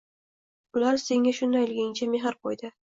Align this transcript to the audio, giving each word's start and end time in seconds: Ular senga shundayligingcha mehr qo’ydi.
Ular 0.79 0.97
senga 1.03 1.37
shundayligingcha 1.43 2.13
mehr 2.19 2.43
qo’ydi. 2.45 2.79